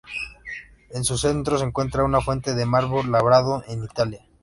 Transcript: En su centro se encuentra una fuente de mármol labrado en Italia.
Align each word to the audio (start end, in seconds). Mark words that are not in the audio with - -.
En 0.89 1.03
su 1.03 1.15
centro 1.15 1.59
se 1.59 1.63
encuentra 1.63 2.03
una 2.03 2.21
fuente 2.21 2.55
de 2.55 2.65
mármol 2.65 3.11
labrado 3.11 3.63
en 3.67 3.83
Italia. 3.83 4.25